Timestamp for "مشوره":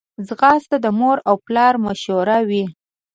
1.85-2.37